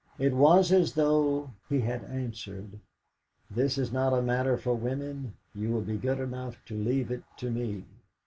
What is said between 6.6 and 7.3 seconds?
to leave it